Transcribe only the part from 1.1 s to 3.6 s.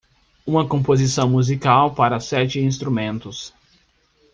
musical para sete instrumentos.